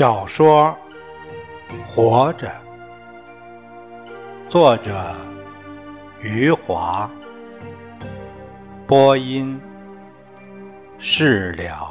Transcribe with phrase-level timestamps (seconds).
[0.00, 0.74] 小说
[1.94, 2.50] 《活着》，
[4.50, 5.14] 作者
[6.22, 7.10] 余华，
[8.86, 9.60] 播音
[10.98, 11.89] 释了。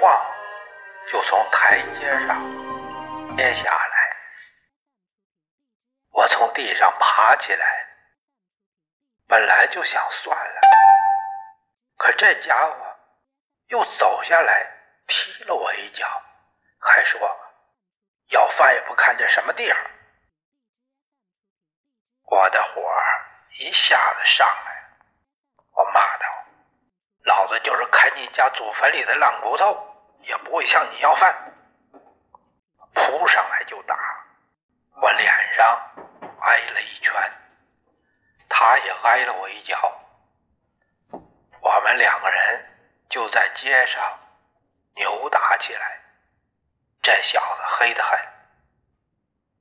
[0.00, 0.34] 晃，
[1.10, 4.16] 就从台阶上跌下来。
[6.12, 7.86] 我从地上爬起来，
[9.26, 10.60] 本来就想算了，
[11.96, 12.96] 可这家伙
[13.68, 14.70] 又走下来
[15.08, 16.06] 踢了我一脚，
[16.78, 17.20] 还说
[18.28, 19.78] 要饭也不看这什么地方。
[22.30, 22.82] 我的火
[23.58, 24.78] 一下子上来。
[25.72, 26.44] 我骂道
[27.24, 29.87] ：“老子就是看你家祖坟里的烂骨头，
[30.22, 31.34] 也不会向你要饭。”
[32.94, 33.96] 扑上来就打，
[35.00, 35.66] 我脸上
[36.40, 37.14] 挨了一拳，
[38.48, 40.00] 他也挨了我一脚。
[41.60, 42.66] 我们两个人
[43.08, 44.18] 就在街上
[44.96, 46.00] 扭打起来。
[47.02, 48.18] 这小子黑得很，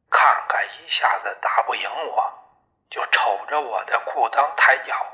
[0.10, 2.34] 看看一下子打不赢我，
[2.90, 5.06] 就瞅着我的裤裆抬脚。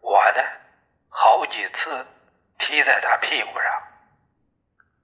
[0.00, 0.42] 我呢，
[1.08, 2.06] 好几次
[2.58, 3.82] 踢在他屁股上。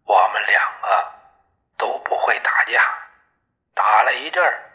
[0.05, 1.13] 我们两个
[1.79, 2.83] 都不会打架，
[3.75, 4.71] 打了一阵儿，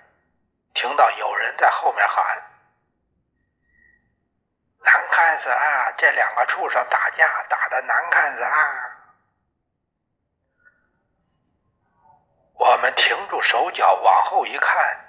[0.74, 2.44] 听到有人在后面喊
[4.84, 5.94] ：“难看死了！
[5.98, 8.94] 这两个畜生打架打的难看死啦！”
[12.60, 15.06] 我们停住手脚，往后一看。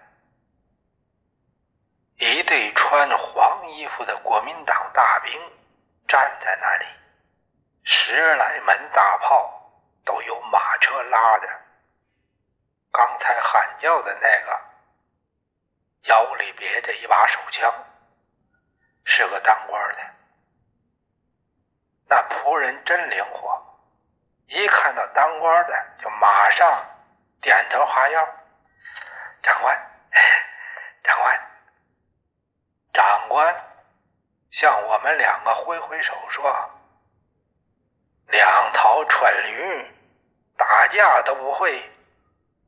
[2.16, 5.32] 一队穿黄衣服的国民党大兵
[6.08, 6.86] 站在那里，
[7.84, 9.57] 十来门大炮
[10.08, 11.46] 都有马车拉着。
[12.90, 14.60] 刚才喊叫的那个
[16.04, 17.84] 腰里别着一把手枪，
[19.04, 19.98] 是个当官的。
[22.08, 23.78] 那仆人真灵活，
[24.46, 26.86] 一看到当官的就马上
[27.42, 28.26] 点头哈腰。
[29.42, 29.90] 长官，
[31.04, 31.50] 长官。
[32.94, 33.54] 长官
[34.50, 36.70] 向我们两个挥挥手说
[38.28, 39.94] ：“两头蠢驴，
[40.58, 41.90] 打架都不会，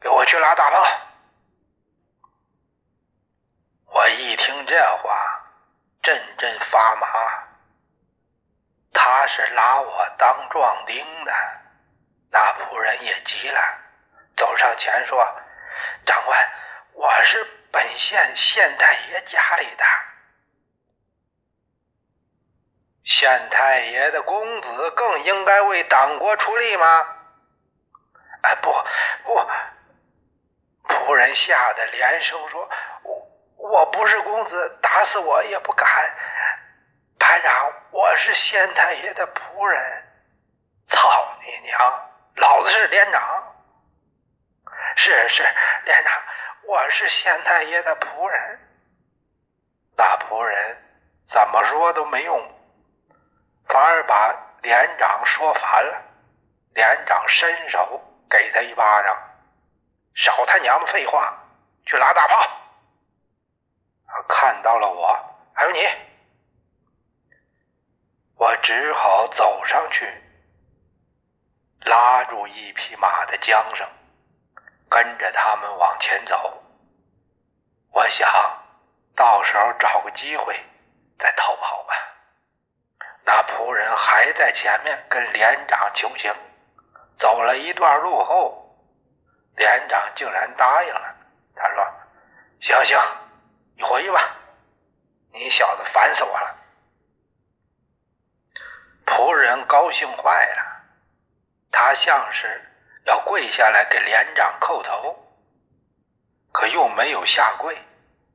[0.00, 0.86] 给我去拉大炮。”
[3.92, 5.42] 我一听这话，
[6.02, 7.08] 阵阵发麻。
[8.92, 11.32] 他是拉我当壮丁的，
[12.30, 13.60] 那仆人也急了，
[14.36, 15.18] 走上前说
[16.06, 16.50] ：“长官，
[16.92, 19.84] 我是本县县太爷家里的。”
[23.02, 27.16] 县太爷的公子更应该为党国出力吗？
[28.42, 28.72] 哎，不
[29.24, 29.40] 不！
[30.88, 32.68] 仆人吓得连声说
[33.04, 35.86] ：“我我不是公子，打死我也不敢。
[37.18, 40.04] 排长，我是县太爷的仆人。
[40.88, 42.10] 操你娘！
[42.36, 43.54] 老子是连长。
[44.96, 45.42] 是是
[45.84, 46.22] 连长，
[46.66, 48.60] 我是县太爷的仆人。
[49.96, 50.76] 那仆人
[51.28, 52.56] 怎么说都没用。”
[53.68, 56.02] 反而把连长说烦了，
[56.74, 59.16] 连长伸手给他一巴掌
[60.14, 61.36] ：“少他娘的废话，
[61.84, 62.48] 去拉大炮！”
[64.28, 65.18] 看到了我，
[65.54, 65.80] 还有你，
[68.36, 70.06] 我只好走上去，
[71.84, 73.88] 拉住一匹马的缰绳，
[74.88, 76.62] 跟着他们往前走。
[77.92, 78.28] 我想
[79.16, 80.58] 到时候找个机会
[81.18, 81.94] 再逃跑吧。
[83.24, 86.32] 那仆人还在前面跟连长求情，
[87.20, 88.76] 走了一段路后，
[89.54, 91.16] 连长竟然答应了。
[91.54, 91.86] 他说
[92.60, 92.98] ：“行行，
[93.76, 94.36] 你回去吧，
[95.32, 96.56] 你小子烦死我了。”
[99.04, 100.82] 仆人高兴坏了，
[101.70, 102.62] 他像是
[103.04, 105.16] 要跪下来给连长叩头，
[106.52, 107.78] 可又没有下跪，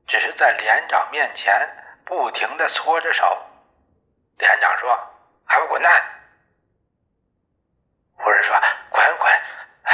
[0.06, 3.46] 只是在连长面前不停的搓着手。
[4.38, 4.96] 连长说
[5.44, 6.04] ：“还不滚蛋！”
[8.18, 8.60] 仆人说
[8.90, 9.32] ：“滚滚！”
[9.84, 9.92] 哎，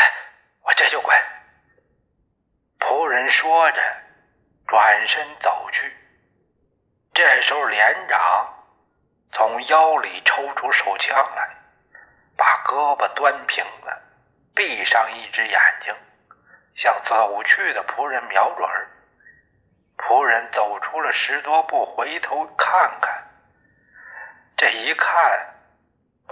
[0.62, 1.16] 我这就滚。
[2.78, 3.80] 仆人说着，
[4.66, 5.96] 转身走去。
[7.14, 8.54] 这时候，连长
[9.32, 11.56] 从腰里抽出手枪来，
[12.36, 14.02] 把胳膊端平了，
[14.54, 15.94] 闭上一只眼睛，
[16.74, 18.68] 向走去的仆人瞄准。
[19.98, 23.30] 仆人走出了十多步，回头看看，
[24.56, 25.51] 这一看，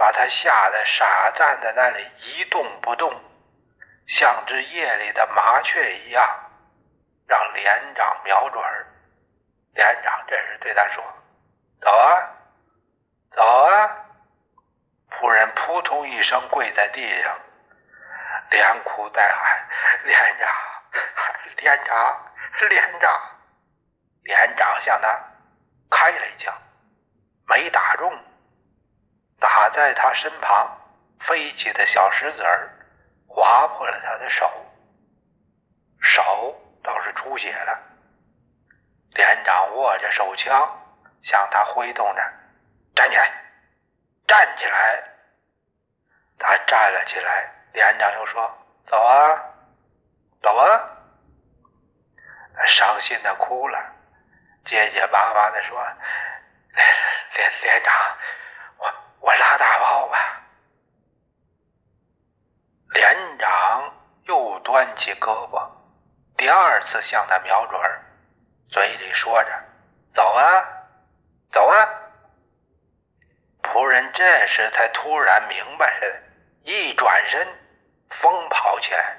[0.01, 3.21] 把他吓得傻站在那里一动不动，
[4.07, 6.49] 像只夜里的麻雀一样，
[7.27, 8.63] 让连长瞄准。
[9.75, 11.03] 连长这时对他说
[11.79, 12.29] ：“走啊，
[13.29, 13.95] 走啊！”
[15.11, 17.39] 仆人扑通一声跪在地上，
[18.49, 19.67] 连哭带喊
[20.03, 20.49] ：“连长，
[21.57, 22.31] 连长，
[22.69, 23.21] 连长！”
[24.25, 25.07] 连长向他
[25.91, 26.51] 开了一枪，
[27.47, 28.11] 没打中，
[29.41, 30.77] 打在他身旁
[31.19, 32.69] 飞起的小石子儿
[33.27, 34.49] 划破了他的手，
[35.99, 37.79] 手倒是出血了。
[39.13, 40.79] 连长握着手枪
[41.23, 42.21] 向他挥动着
[42.95, 43.31] ：“站起来，
[44.27, 45.03] 站起来！”
[46.39, 47.51] 他站了起来。
[47.73, 49.43] 连长又说：“走啊，
[50.41, 50.97] 走啊！”
[52.67, 53.93] 伤心的哭了，
[54.65, 55.77] 结结巴巴的说
[57.35, 57.93] ：“连连连长，
[59.21, 60.41] 我拉大炮吧。”
[62.93, 65.69] 连长又端起胳膊，
[66.37, 67.81] 第二次向他瞄准。
[68.69, 69.49] 嘴里说着
[70.13, 70.65] ：“走啊，
[71.51, 71.75] 走啊！”
[73.63, 76.21] 仆人这时才突然明白，
[76.63, 77.47] 一转身，
[78.21, 79.17] 疯跑起来。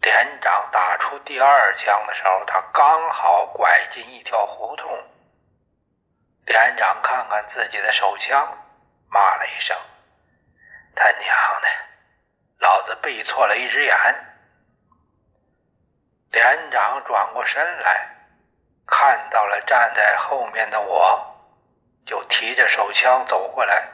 [0.00, 5.09] 连长打出第二枪的时候，他刚好拐进一条胡同。
[6.50, 8.58] 连长看看自己的手枪，
[9.08, 9.76] 骂了一声
[10.96, 11.20] ：“他娘
[11.62, 11.68] 的，
[12.58, 13.96] 老子背错了一只眼！”
[16.32, 18.16] 连长转过身来，
[18.84, 21.36] 看到了站在后面的我，
[22.04, 23.88] 就提着手枪走过来，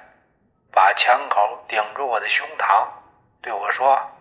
[0.72, 2.88] 把枪口顶住我的胸膛，
[3.42, 4.12] 对我说：“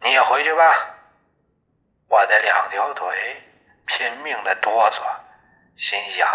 [0.00, 0.94] 你也回去吧。”
[2.08, 3.42] 我的两条腿
[3.84, 5.02] 拼命的哆嗦，
[5.76, 6.26] 心想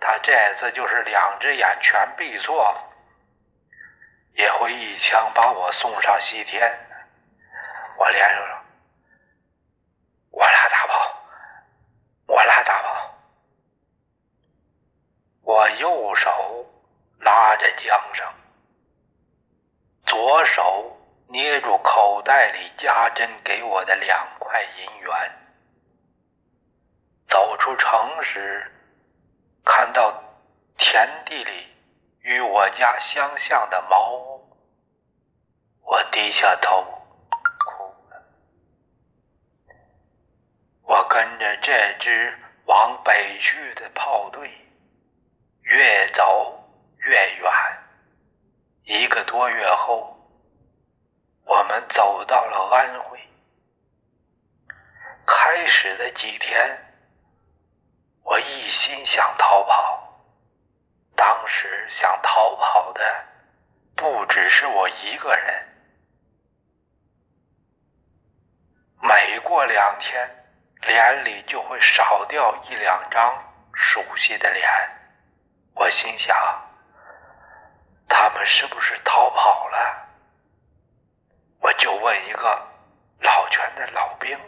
[0.00, 2.74] 他这次就是两只眼全闭错，
[4.32, 6.78] 也会一枪把我送上西天。
[7.96, 8.56] 我连说。
[10.32, 11.22] 我拉大炮，
[12.26, 13.14] 我拉大炮。
[15.42, 16.70] 我右手
[17.18, 18.26] 拉着缰绳，
[20.06, 20.96] 左手
[21.28, 25.12] 捏住口袋里家珍给我的两块银元。
[27.26, 28.72] 走出城时，
[29.64, 30.22] 看到
[30.76, 31.66] 田地里
[32.22, 34.56] 与我家相像的茅屋，
[35.82, 36.82] 我低下头
[37.64, 38.22] 哭了。
[40.82, 44.50] 我跟着这支往北去的炮队，
[45.62, 46.68] 越走
[46.98, 47.52] 越远。
[48.84, 50.16] 一个多月后，
[51.44, 53.20] 我们走到了安徽。
[55.26, 56.89] 开始的几天，
[58.24, 60.14] 我一心想逃跑。
[61.16, 63.24] 当时想逃跑的
[63.96, 65.68] 不只是我一个人。
[69.02, 70.36] 每过两天。
[70.82, 74.66] 脸里就会少掉一两张熟悉的脸，
[75.74, 76.34] 我心想，
[78.08, 80.08] 他们是不是逃跑了？
[81.60, 82.66] 我就问一个
[83.20, 84.38] 老全的老兵，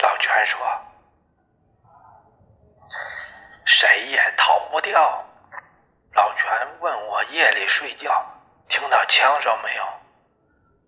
[0.00, 0.58] 老全说，
[3.68, 5.24] 谁也逃不掉。
[6.14, 8.24] 老全问我夜里睡觉
[8.66, 9.84] 听到枪声没有？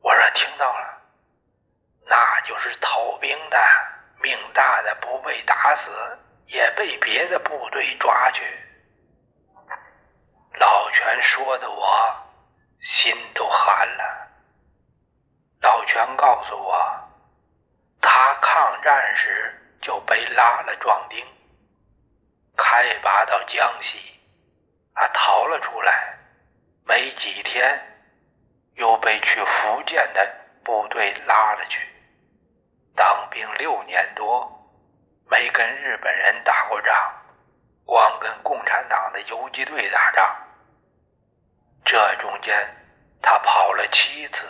[0.03, 0.99] 我说听到了。
[2.07, 3.59] 那就是逃兵的，
[4.23, 8.43] 命大的不被打死，也被别的部队抓去。
[10.55, 12.17] 老全说的我
[12.81, 14.29] 心都寒了。
[15.61, 17.09] 老全告诉我，
[18.01, 21.25] 他抗战时就被拉了壮丁，
[22.63, 23.99] 开拔到江西，
[24.95, 26.19] 他逃了出来，
[26.85, 27.81] 没几天
[28.75, 30.31] 又被去福建的
[30.63, 31.89] 部队拉了去。
[32.95, 34.71] 当兵六年多，
[35.31, 37.13] 没跟日本人打过仗，
[37.87, 40.37] 光跟共产党的游击队打仗。
[41.87, 42.77] 这中间
[43.23, 44.45] 他跑了七次，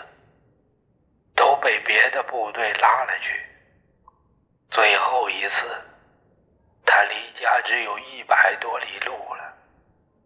[1.36, 3.46] 都被别的部队拉了去。
[4.70, 5.89] 最后一次，
[6.92, 9.54] 他离家只有一百多里路了，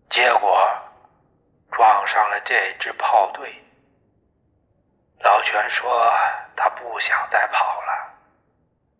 [0.08, 0.66] 结果
[1.70, 3.62] 撞上了这支炮队。
[5.20, 6.10] 老全说
[6.56, 8.14] 他不想再跑了。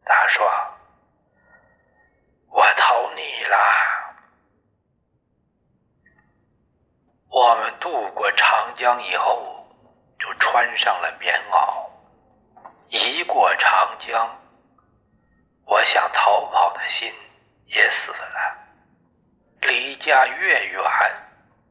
[0.05, 0.47] 他说
[2.53, 3.57] ：“我投你了。”
[7.33, 9.67] 我们渡过长江以后，
[10.19, 11.89] 就穿上了棉袄。
[12.91, 14.39] 一过长江，
[15.65, 17.11] 我想逃跑的心
[17.67, 18.57] 也死了。
[19.63, 20.83] 离家越远，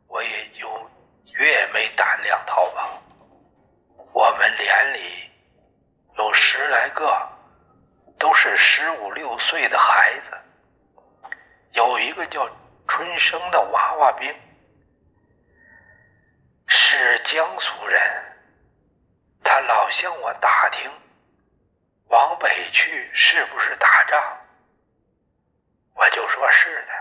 [0.08, 0.92] 我也就
[1.34, 3.02] 越没胆量逃跑。
[4.14, 5.32] 我们连里
[6.18, 7.30] 有十来个，
[8.20, 10.40] 都是十五六岁的孩子。
[11.72, 12.48] 有一个叫
[12.88, 14.36] 春生的娃娃兵，
[16.68, 18.02] 是江苏人。
[19.44, 20.92] 他老向我打听，
[22.08, 24.38] 往北去是不是打仗？
[25.94, 26.94] 我就说是的。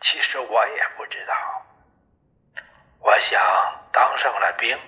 [0.00, 1.34] 其实我也不知道。
[3.00, 3.40] 我想
[3.92, 4.78] 当上了兵，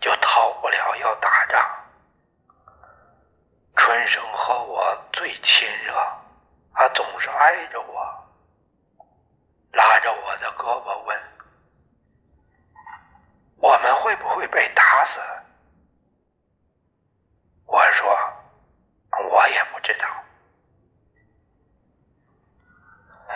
[0.00, 1.84] 就逃不了要打仗。
[3.76, 5.94] 春生和我最亲热，
[6.74, 8.28] 他总是挨着我，
[9.72, 11.20] 拉着我的胳膊问
[13.58, 15.20] ：“我们会不会被打死？”
[17.66, 18.18] 我说
[19.30, 20.06] ：“我也不知道。”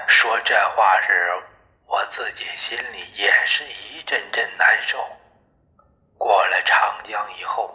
[0.06, 1.42] 说这话时，
[1.86, 4.98] 我自己心里也是一阵阵难受。
[6.18, 7.74] 过了长江以后，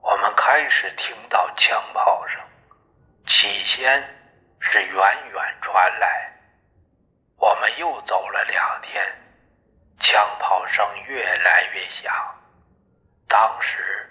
[0.00, 2.40] 我们开始听到枪炮声，
[3.26, 4.02] 起先
[4.60, 6.32] 是远远传来。
[7.36, 9.04] 我们又走了两天，
[10.00, 12.12] 枪炮声越来越响。
[13.28, 14.10] 当时。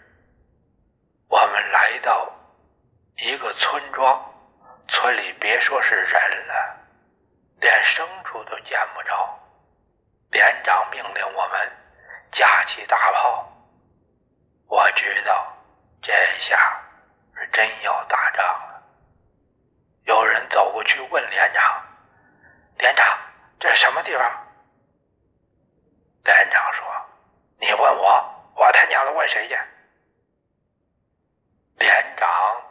[1.30, 2.32] 我们来到
[3.18, 4.34] 一个村庄，
[4.88, 6.73] 村里别说是人了，
[7.64, 9.40] 连牲畜都见不着。
[10.32, 11.72] 连长命令我们
[12.30, 13.50] 架起大炮。
[14.68, 15.56] 我知道
[16.02, 16.82] 这下
[17.36, 18.84] 是真要打仗了。
[20.04, 21.86] 有人走过去问连长
[22.80, 23.18] ：“连长，
[23.62, 24.48] 这什么地方？”
[26.26, 26.86] 连长说
[27.62, 29.58] ：“你问我，我他娘的问谁去？”
[31.80, 32.62] 连长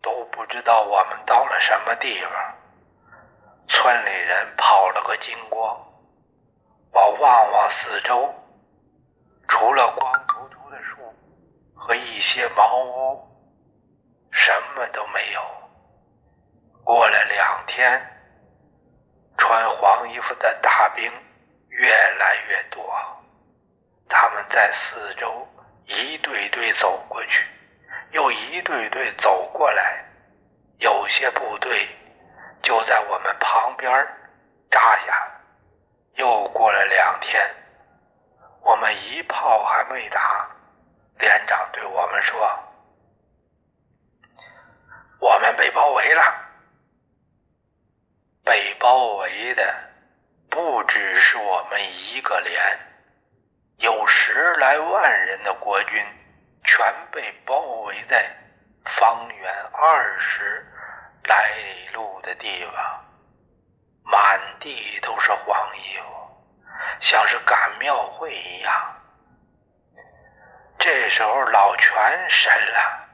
[0.00, 2.47] 都不知道我们到了什么地方，
[3.68, 5.84] 村里人跑了个精光。
[6.90, 8.34] 我望望四周，
[9.46, 10.96] 除了光秃秃的树
[11.74, 13.28] 和一些茅屋，
[14.32, 15.40] 什么都没有。
[16.82, 18.00] 过了两天，
[19.36, 21.12] 穿黄衣服的大兵
[21.68, 22.82] 越来越多，
[24.08, 25.46] 他们在四周
[25.84, 27.44] 一队队走过去。
[28.12, 30.02] 又一队队走过来，
[30.78, 31.86] 有些部队
[32.62, 33.90] 就在我们旁边
[34.70, 35.30] 扎下。
[36.14, 37.54] 又过了两天，
[38.62, 40.48] 我们一炮还没打，
[41.18, 42.58] 连长对我们说
[45.20, 46.22] ：“我们被包围了。”
[48.44, 49.74] 被包围的
[50.50, 52.78] 不只是我们一个连，
[53.76, 56.04] 有十来万人的国军。
[56.64, 58.30] 全被包围在
[58.84, 60.66] 方圆二十
[61.28, 63.04] 来里路的地方，
[64.02, 66.08] 满地都是黄衣服，
[67.00, 68.96] 像是赶庙会一样。
[70.78, 73.08] 这时候老全神了，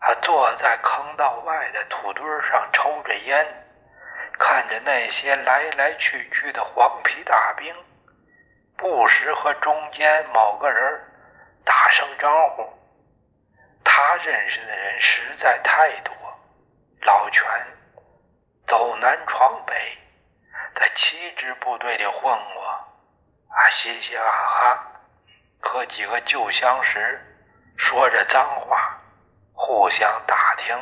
[0.00, 3.46] 他坐在坑道外的土堆上抽着烟，
[4.38, 7.74] 看着那些来来去去的黄皮大兵，
[8.76, 11.00] 不时和中间某个人
[11.64, 12.72] 打声招呼。
[13.82, 16.14] 他认识的人实在太多，
[17.02, 17.44] 老全
[18.66, 19.98] 走南闯北，
[20.74, 22.64] 在七支部队里混过，
[23.48, 24.86] 啊，嘻嘻哈哈，
[25.60, 27.20] 和几个旧相识
[27.76, 29.00] 说着脏话，
[29.52, 30.76] 互相打听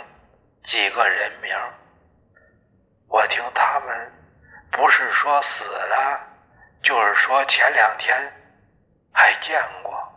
[0.64, 1.56] 几个人名。
[3.08, 4.12] 我听他们
[4.72, 6.20] 不是说死了，
[6.82, 8.32] 就是说前两天
[9.12, 10.12] 还见过。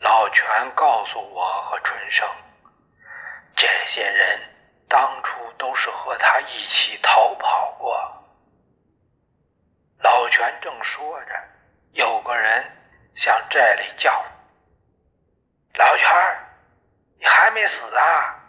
[0.00, 2.28] 老全告诉我和春生，
[3.62, 4.40] 这些人
[4.88, 8.24] 当初都是和他一起逃跑过。
[10.00, 11.44] 老全正说着，
[11.92, 12.76] 有个人
[13.14, 14.24] 向这里叫
[15.78, 16.08] ：“老全，
[17.20, 18.40] 你还没死啊？”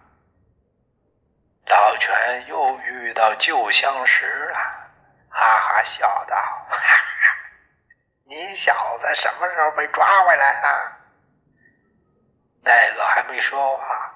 [1.69, 4.57] 老全又遇到旧相识了，
[5.29, 6.35] 哈哈笑道
[6.71, 7.03] ：“哈哈，
[8.25, 10.97] 你小子什么时候被抓回来了？”
[12.65, 14.12] 那个还没说话，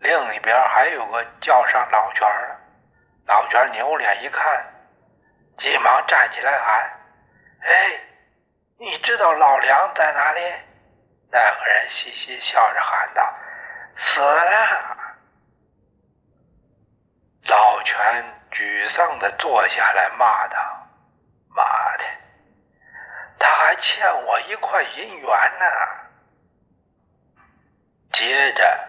[0.00, 2.56] 另一边还有个叫上老全的。
[3.26, 4.72] 老全扭脸一看，
[5.58, 6.98] 急忙站起来喊
[7.60, 8.00] ：“哎，
[8.78, 10.40] 你知道老梁在哪里？”
[11.30, 13.34] 那个人嘻嘻笑着喊道
[13.96, 14.96] ：“死了。”
[17.44, 20.56] 老全沮丧的坐下来，骂道
[21.54, 21.64] ：“妈
[21.98, 22.04] 的，
[23.38, 25.28] 他还欠我一块银元
[25.58, 25.66] 呢！”
[28.12, 28.87] 接着，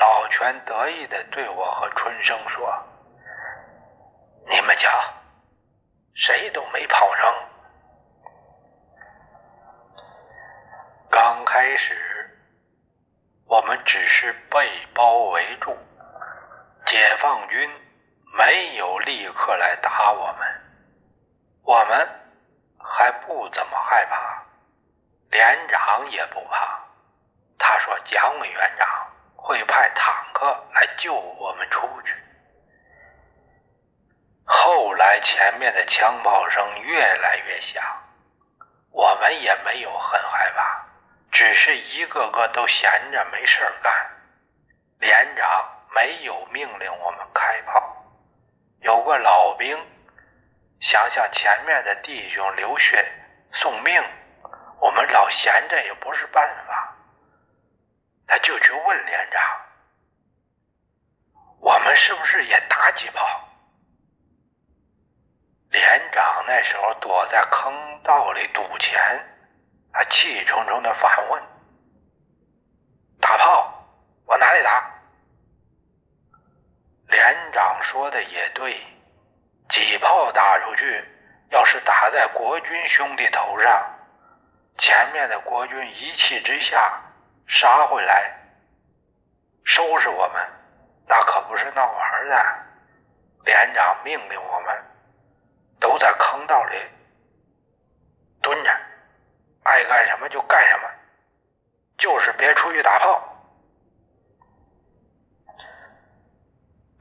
[0.00, 2.82] 老全得意地对我和春生说
[4.48, 4.88] ：“你们瞧，
[6.14, 7.34] 谁都没跑成。”
[11.12, 12.40] 刚开始，
[13.46, 15.76] 我们只是被包围住，
[16.86, 17.70] 解放军
[18.38, 20.62] 没有立刻来打我们，
[21.62, 22.08] 我们
[22.78, 24.44] 还不怎么害怕，
[25.30, 26.86] 连长也不怕。
[27.58, 28.88] 他说：“蒋委员长。”
[29.50, 32.14] 会派坦克来救我们出去。
[34.44, 37.82] 后来前面的枪炮声越来越响，
[38.92, 40.86] 我们也没有很害怕，
[41.32, 43.92] 只是一个个都闲着没事干。
[45.00, 48.06] 连长没有命令我们开炮，
[48.82, 49.76] 有个老兵
[50.80, 53.04] 想向前面的弟兄流血
[53.54, 54.00] 送命，
[54.78, 56.89] 我们老闲着也不是办法。
[58.30, 59.42] 他就去问连长
[61.58, 63.26] ：“我们是不是也打几炮？”
[65.68, 68.96] 连长那时候躲在坑道里赌钱，
[69.92, 71.42] 他气冲冲的反问
[73.20, 73.84] ：“打炮
[74.26, 74.94] 往哪里打？”
[77.10, 78.80] 连长说的也对，
[79.70, 81.04] 几炮打出去，
[81.50, 83.98] 要是打在国军兄弟头上，
[84.78, 87.02] 前面的国军一气之下。
[87.52, 88.32] 杀回来，
[89.64, 90.48] 收拾我们，
[91.08, 92.56] 那可不是闹玩的。
[93.44, 94.84] 连长命令我们
[95.80, 96.76] 都在坑道里
[98.40, 98.70] 蹲着，
[99.64, 100.88] 爱干什么就干什么，
[101.98, 103.20] 就是别出去打炮。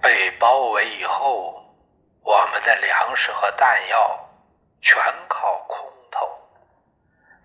[0.02, 1.76] 被包围以后，
[2.24, 4.30] 我们的粮食和弹药
[4.82, 6.50] 全靠空投，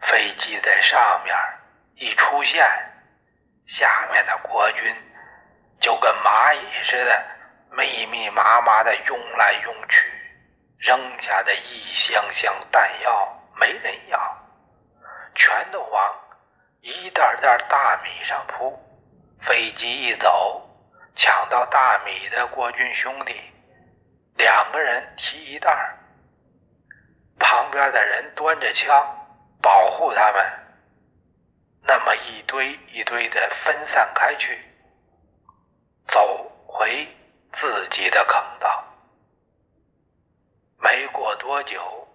[0.01, 1.37] 飞机在上面
[1.97, 2.67] 一出现。
[3.67, 4.97] 下面的国军
[5.81, 7.25] 就跟蚂蚁似的，
[7.71, 10.13] 密密麻麻的涌来涌去，
[10.79, 14.39] 扔下的一箱箱弹药没人要，
[15.35, 16.15] 全都往
[16.81, 18.81] 一袋袋大米上铺。
[19.47, 20.69] 飞机一走，
[21.15, 23.39] 抢到大米的国军兄弟，
[24.37, 25.97] 两个人提一袋，
[27.39, 29.27] 旁边的人端着枪
[29.61, 30.64] 保护他们。
[31.87, 34.59] 那么一堆一堆的分散开去，
[36.09, 37.07] 走回
[37.53, 38.85] 自己的坑道。
[40.79, 42.09] 没过多久，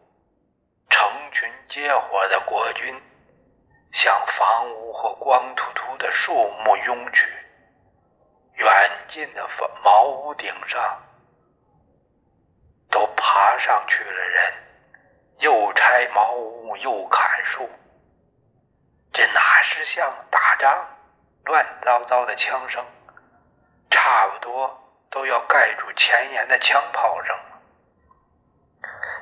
[0.89, 3.01] 成群结伙的国军
[3.93, 6.34] 向房屋和光秃秃的树
[6.65, 7.25] 木拥去。
[8.55, 11.01] 远近的房茅屋顶上
[12.89, 14.53] 都爬上去了人，
[15.39, 17.69] 又拆茅屋又砍树。
[19.19, 20.88] 这哪是像打仗？
[21.43, 22.86] 乱糟糟的枪声，
[23.91, 27.60] 差不多都要盖住前沿的枪炮声了。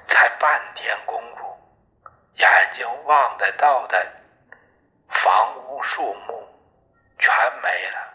[0.08, 1.58] 才半天功夫，
[2.36, 4.08] 眼睛望得到的
[5.10, 6.48] 房屋、树木
[7.18, 7.34] 全
[7.64, 8.14] 没了，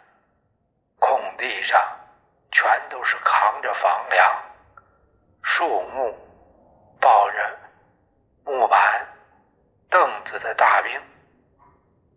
[1.00, 1.98] 空地上
[2.52, 4.42] 全都是扛着房梁、
[5.42, 6.16] 树木、
[7.00, 7.58] 抱着
[8.44, 9.04] 木板、
[9.90, 11.00] 凳子的大兵。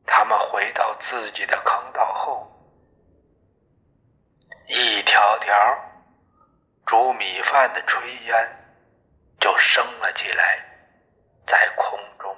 [0.05, 2.51] 他们回到自己的坑道后，
[4.67, 5.55] 一条条
[6.85, 8.49] 煮米饭的炊烟
[9.39, 10.63] 就升了起来，
[11.47, 12.37] 在空中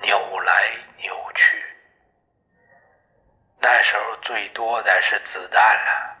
[0.00, 1.64] 扭来扭去。
[3.60, 6.16] 那时候最多的是子弹了，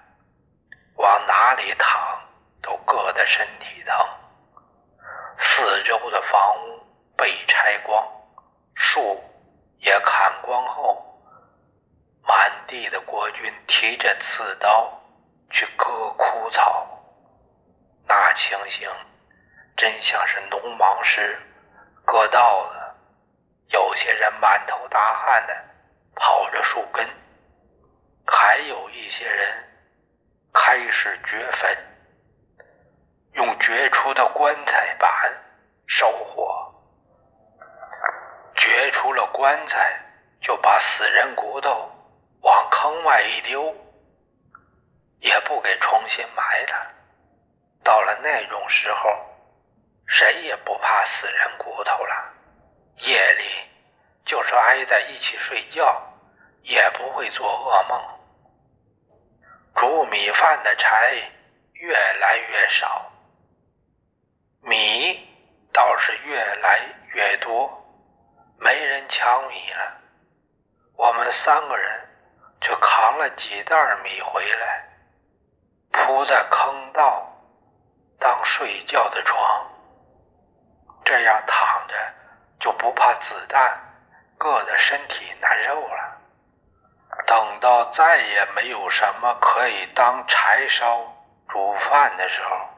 [0.96, 2.20] 往哪里躺
[2.60, 3.96] 都硌得身体疼。
[5.38, 8.06] 四周的房屋被拆光，
[8.74, 9.22] 树。
[9.84, 11.20] 也砍光后，
[12.26, 14.98] 满地的国军提着刺刀
[15.50, 16.88] 去割枯草，
[18.08, 18.90] 那情形
[19.76, 21.38] 真像是农忙时
[22.06, 22.80] 割稻子。
[23.68, 25.54] 有些人满头大汗的
[26.14, 27.06] 刨着树根，
[28.26, 29.64] 还有一些人
[30.52, 31.76] 开始掘坟，
[33.32, 35.10] 用掘出的棺材板
[35.86, 36.70] 烧火。
[38.56, 40.00] 掘出了棺材，
[40.40, 41.90] 就把死人骨头
[42.40, 43.74] 往坑外一丢，
[45.18, 46.92] 也不给重新埋了。
[47.82, 49.10] 到了那种时候，
[50.06, 52.32] 谁也不怕死人骨头了。
[52.98, 53.44] 夜里
[54.24, 56.00] 就是挨在一起睡觉，
[56.62, 58.00] 也不会做噩梦。
[59.74, 61.14] 煮米饭的柴
[61.72, 63.10] 越来越少，
[64.62, 65.28] 米
[65.72, 66.80] 倒是越来
[67.12, 67.80] 越多。
[68.58, 70.00] 没人抢米了，
[70.96, 72.08] 我们三个人
[72.60, 74.88] 就扛了几袋米回来，
[75.90, 77.28] 铺在坑道
[78.20, 79.70] 当睡觉的床，
[81.04, 81.94] 这样躺着
[82.60, 83.93] 就不怕子弹
[84.38, 86.20] 硌得身体难受了。
[87.26, 91.14] 等到再也没有什么可以当柴烧
[91.48, 92.68] 煮饭的时候，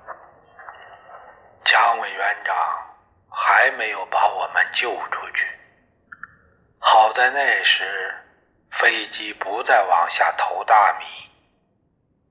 [1.65, 2.55] 蒋委员长
[3.31, 5.59] 还没有把我们救出去。
[6.79, 8.15] 好在那时
[8.73, 11.05] 飞机不再往下投大米，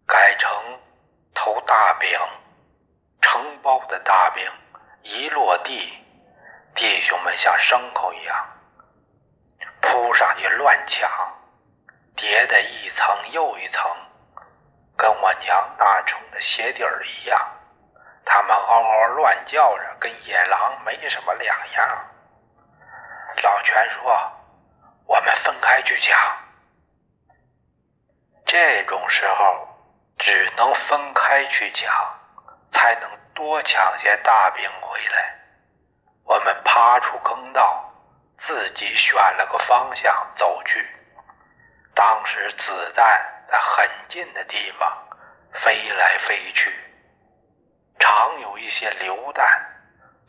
[0.08, 0.80] 改成
[1.34, 2.20] 投大饼，
[3.22, 4.50] 承包的大饼
[5.02, 5.92] 一落地，
[6.76, 8.48] 弟兄们像牲口一样
[9.86, 11.10] 扑上去乱抢。
[12.16, 13.92] 叠的一层又一层，
[14.98, 17.52] 跟我娘大成的鞋底儿一样。
[18.24, 22.06] 他们嗷嗷乱叫着，跟野狼没什么两样。
[23.44, 24.32] 老全说
[25.06, 26.18] ：“我们分开去抢。”
[28.48, 29.68] 这种时候
[30.18, 31.92] 只能分开去抢，
[32.72, 35.36] 才能多抢些大饼回来。
[36.24, 37.85] 我们爬出坑道，
[38.48, 40.88] 自己选了个方向走去。
[41.96, 45.08] 当时子弹在很近的地方
[45.54, 46.72] 飞来飞去，
[48.00, 49.66] 常有一些榴弹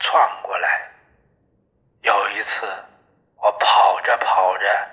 [0.01, 0.91] 窜过来。
[2.01, 2.67] 有一次，
[3.37, 4.91] 我跑着跑着，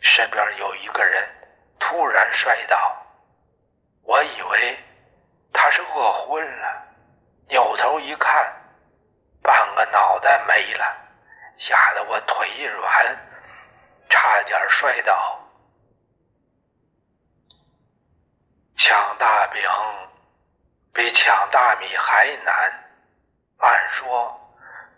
[0.00, 1.28] 身边有一个人
[1.78, 3.06] 突然摔倒，
[4.04, 4.78] 我以为
[5.52, 6.82] 他是饿昏了，
[7.48, 8.54] 扭头一看，
[9.42, 11.03] 半个脑袋没了，
[11.58, 13.16] 吓得我腿一软，
[14.08, 15.40] 差点摔倒。
[18.76, 19.62] 抢大饼
[20.92, 22.84] 比抢大米还难。
[23.58, 24.40] 按说，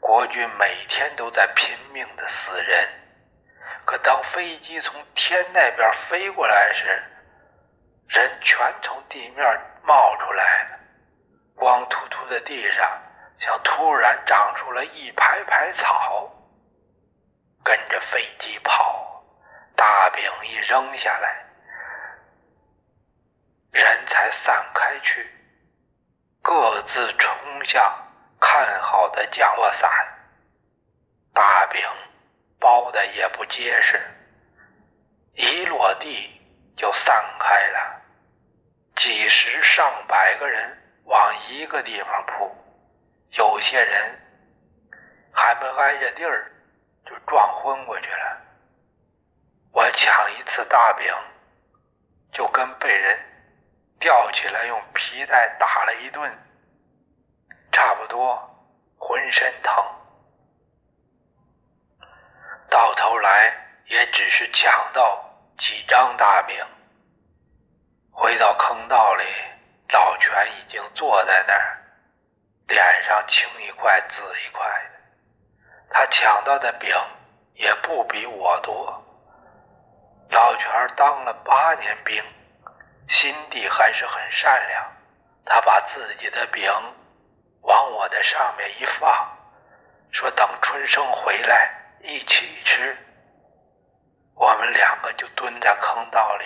[0.00, 2.88] 国军每天都在拼命的死人，
[3.84, 7.04] 可当飞机从天那边飞过来时，
[8.08, 10.78] 人全从地面冒出来了。
[11.54, 13.02] 光秃秃的地上，
[13.38, 16.32] 像突然长出了一排排草。
[17.66, 19.24] 跟着飞机跑，
[19.74, 21.46] 大饼一扔下来。
[23.72, 25.28] 人才散开去，
[26.42, 27.92] 各自冲向
[28.38, 29.90] 看好的降落伞。
[31.34, 31.82] 大饼
[32.60, 34.00] 包的也不结实，
[35.32, 36.40] 一落地
[36.76, 38.02] 就散开了。
[38.94, 42.56] 几十上百个人往一个地方扑，
[43.30, 44.20] 有些人
[45.32, 46.52] 还没挨着地儿
[47.06, 48.40] 就撞昏过去了。
[49.72, 51.14] 我抢一次大饼，
[52.32, 53.18] 就跟被人。
[53.98, 56.30] 吊起来，用皮带打了一顿，
[57.72, 58.36] 差不多
[58.98, 59.72] 浑身疼。
[62.68, 63.54] 到头来
[63.86, 65.24] 也只是抢到
[65.56, 66.62] 几张大饼。
[68.12, 69.24] 回到坑道里，
[69.88, 71.78] 老全已经坐在那儿，
[72.68, 74.90] 脸上青一块紫一块。
[75.90, 76.94] 他抢到的饼
[77.54, 79.02] 也不比我多。
[80.30, 82.22] 老全当了八年兵。
[83.08, 84.92] 心地还是很善良，
[85.44, 86.68] 他把自己的饼
[87.60, 89.38] 往我的上面一放，
[90.10, 91.70] 说：“等春生回来
[92.02, 92.98] 一起吃。”
[94.34, 96.44] 我们两个就蹲在坑道里，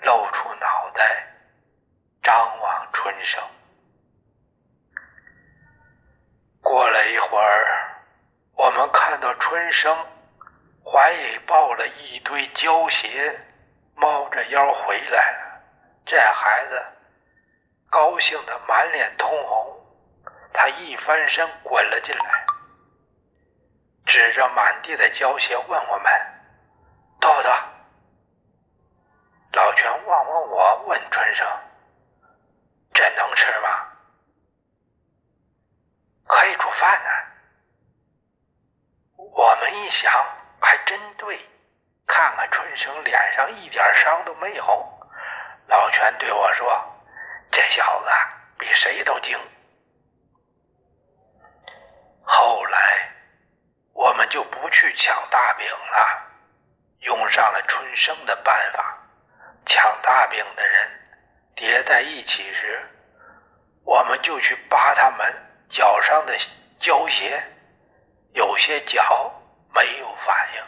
[0.00, 1.26] 露出脑袋
[2.22, 3.42] 张望春生。
[6.60, 7.77] 过了一会儿，
[8.58, 9.96] 我们看到春生
[10.84, 13.40] 怀里抱了一堆胶鞋。
[13.94, 15.60] 猫着腰回来了，
[16.06, 16.84] 这孩子
[17.90, 19.76] 高兴的满脸通红。
[20.52, 22.46] 他一翻身滚了进来，
[24.06, 26.12] 指着满地的胶鞋问我们
[27.20, 27.50] ：“豆豆。”
[29.52, 31.46] 老全望望我，问春生
[32.94, 33.68] ：“这能吃吗
[36.26, 37.10] ？”“可以煮饭呢。”
[39.38, 40.12] 我们一想，
[40.60, 41.38] 还真对。
[42.08, 44.64] 看看春生脸上一点伤都没有，
[45.68, 46.68] 老全对我说
[47.52, 48.10] ：“这小子
[48.58, 49.38] 比谁都精。”
[52.26, 53.12] 后来
[53.92, 56.32] 我们就不去抢大饼了，
[57.02, 58.98] 用上了春生的办法。
[59.66, 60.90] 抢大饼的人
[61.54, 62.90] 叠在一起时，
[63.84, 65.32] 我们就去扒他们
[65.68, 66.36] 脚上的
[66.80, 67.40] 胶鞋，
[68.38, 69.32] 有些脚
[69.74, 70.62] 没有反应。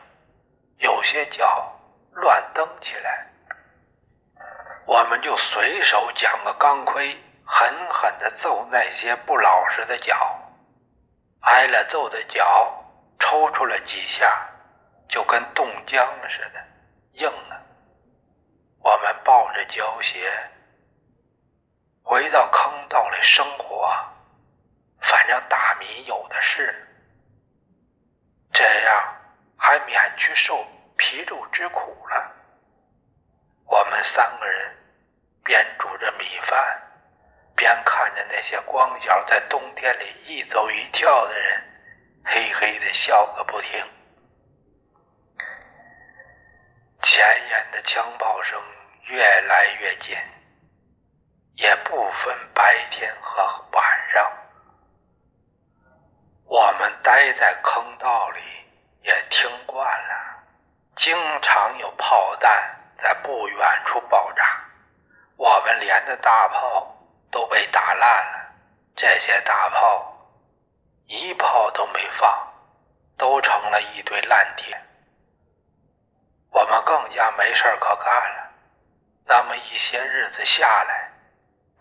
[0.78, 1.72] 有些脚
[2.14, 3.28] 乱蹬起来，
[4.87, 10.37] 我们就随手捡个钢盔，狠狠地揍那些不老实的脚。
[11.42, 12.83] 挨了揍的脚
[13.20, 14.48] 抽搐了几下，
[15.09, 16.64] 就跟冻僵了似的，
[17.12, 17.62] 硬了。
[18.83, 20.28] 我们抱着胶鞋
[22.02, 23.88] 回到坑道里生活，
[25.02, 26.89] 反正大米有的是，
[28.52, 29.16] 这样
[29.56, 32.36] 还免去受皮肉之苦了。
[33.66, 34.76] 我们三个人
[35.44, 36.82] 边煮着米饭，
[37.54, 41.62] 边看着那些光脚在冬天里一走一跳的人，
[42.24, 43.70] 嘿嘿的笑个不停。
[47.02, 48.60] 前沿的枪炮声
[49.04, 50.16] 越来越近，
[51.54, 54.39] 也不分白天和晚上。
[57.20, 58.40] 待在坑道里
[59.02, 60.42] 也听惯了，
[60.96, 64.42] 经常有炮弹在不远处爆炸，
[65.37, 66.96] 我们连的大炮
[67.30, 68.52] 都被打烂了。
[68.96, 70.16] 这些大炮
[71.09, 72.54] 一炮都没放，
[73.18, 74.80] 都成了一堆烂铁。
[76.50, 78.50] 我们更加没事可干了。
[79.26, 81.11] 那么一些日子下来，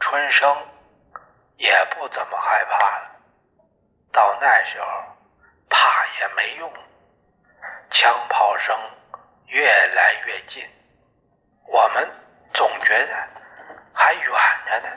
[0.02, 0.68] 春生
[1.56, 3.12] 也不怎么害怕了。
[4.12, 5.09] 到那时候，
[6.20, 6.72] 也没用，
[7.90, 8.78] 枪炮声
[9.48, 10.68] 越来越近，
[11.66, 12.10] 我们
[12.54, 13.28] 总觉得
[13.94, 14.26] 还远
[14.66, 14.90] 着呢。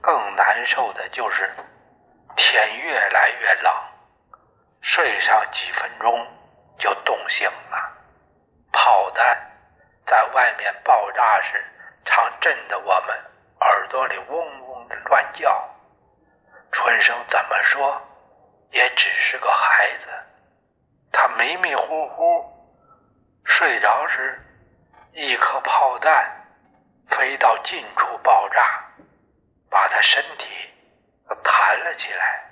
[0.00, 1.50] 更难受的就是
[2.36, 3.74] 天越来越冷，
[4.82, 6.26] 睡上几分钟
[6.78, 7.92] 就冻醒了。
[8.72, 9.50] 炮弹
[10.06, 11.64] 在外面爆炸时，
[12.04, 13.16] 常震得我们
[13.60, 15.70] 耳朵里嗡嗡的乱叫。
[16.72, 18.02] 春生怎么说，
[18.74, 20.08] 也只是个孩子，
[21.12, 22.44] 他迷迷糊糊
[23.44, 24.44] 睡着时，
[25.12, 26.44] 一颗炮弹
[27.08, 28.84] 飞到近处爆炸，
[29.70, 30.48] 把他身体
[31.44, 32.50] 弹了起来。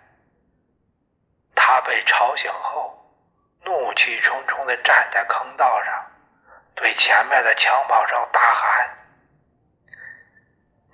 [1.56, 3.12] 他被吵醒后，
[3.64, 6.06] 怒气冲冲地站在坑道上。
[6.76, 8.96] 对前面的枪炮声大喊：“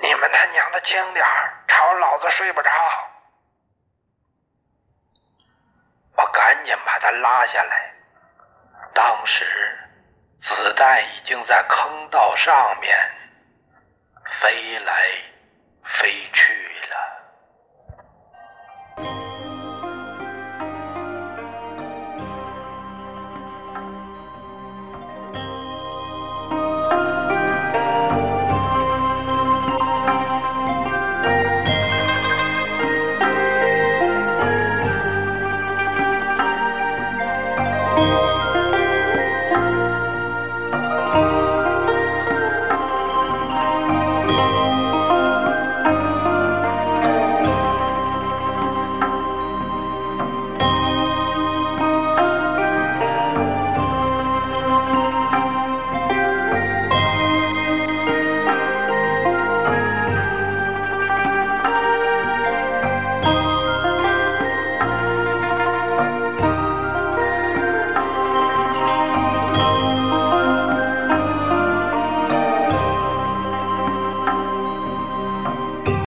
[0.00, 2.70] 你们他娘的轻点儿，吵老子睡不着！”
[6.16, 6.26] 我
[6.58, 7.94] 赶紧把他拉下来。
[8.92, 9.44] 当时
[10.40, 12.96] 子弹已经在坑道上面
[14.40, 15.06] 飞来
[15.84, 16.67] 飞去。